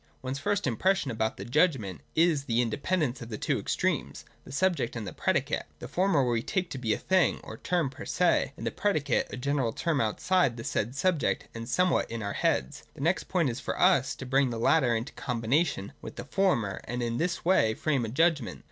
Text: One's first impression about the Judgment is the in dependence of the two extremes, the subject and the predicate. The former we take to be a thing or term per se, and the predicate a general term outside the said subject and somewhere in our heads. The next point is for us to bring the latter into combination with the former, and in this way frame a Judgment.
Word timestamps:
One's 0.23 0.39
first 0.39 0.65
impression 0.65 1.11
about 1.11 1.37
the 1.37 1.45
Judgment 1.45 2.01
is 2.15 2.45
the 2.45 2.59
in 2.59 2.71
dependence 2.71 3.21
of 3.21 3.29
the 3.29 3.37
two 3.37 3.59
extremes, 3.59 4.25
the 4.45 4.51
subject 4.51 4.95
and 4.95 5.05
the 5.05 5.13
predicate. 5.13 5.67
The 5.77 5.87
former 5.87 6.25
we 6.27 6.41
take 6.41 6.71
to 6.71 6.79
be 6.79 6.91
a 6.91 6.97
thing 6.97 7.39
or 7.43 7.57
term 7.57 7.91
per 7.91 8.03
se, 8.03 8.53
and 8.57 8.65
the 8.65 8.71
predicate 8.71 9.27
a 9.31 9.37
general 9.37 9.71
term 9.71 10.01
outside 10.01 10.57
the 10.57 10.63
said 10.63 10.95
subject 10.95 11.49
and 11.53 11.69
somewhere 11.69 12.07
in 12.09 12.23
our 12.23 12.33
heads. 12.33 12.81
The 12.95 13.01
next 13.01 13.25
point 13.27 13.51
is 13.51 13.59
for 13.59 13.79
us 13.79 14.15
to 14.15 14.25
bring 14.25 14.49
the 14.49 14.57
latter 14.57 14.95
into 14.95 15.13
combination 15.13 15.93
with 16.01 16.15
the 16.15 16.25
former, 16.25 16.81
and 16.85 17.03
in 17.03 17.17
this 17.19 17.45
way 17.45 17.75
frame 17.75 18.03
a 18.03 18.09
Judgment. 18.09 18.59